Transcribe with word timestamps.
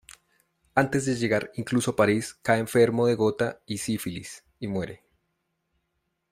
Antes 0.73 1.03
incluso 1.03 1.13
de 1.13 1.19
llegar 1.21 1.93
a 1.93 1.97
París, 2.01 2.33
cae 2.45 2.57
enfermo 2.59 3.05
de 3.05 3.13
gota 3.13 3.61
y 3.67 3.77
sífilis 3.77 4.43
y 4.59 4.65
muere. 4.65 5.03